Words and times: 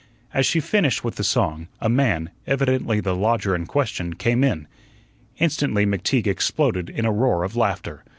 As 0.33 0.47
she 0.47 0.59
finished 0.59 1.03
with 1.03 1.17
the 1.17 1.23
song, 1.23 1.67
a 1.79 1.87
man, 1.87 2.31
evidently 2.47 2.99
the 3.01 3.15
lodger 3.15 3.53
in 3.53 3.67
question, 3.67 4.15
came 4.15 4.43
in. 4.43 4.67
Instantly 5.37 5.85
McTeague 5.85 6.25
exploded 6.25 6.89
in 6.89 7.05
a 7.05 7.11
roar 7.11 7.43
of 7.43 7.55
laughter. 7.55 8.03